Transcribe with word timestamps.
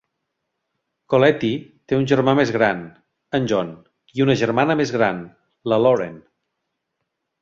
Colletti 1.13 1.51
té 1.91 1.97
un 1.99 2.07
germà 2.11 2.33
més 2.39 2.53
gran, 2.57 2.81
en 3.41 3.45
John, 3.53 3.69
i 4.21 4.25
una 4.29 4.37
germana 4.43 4.77
més 4.81 4.95
gran, 4.97 5.21
la 5.73 5.81
Lauren. 5.87 6.17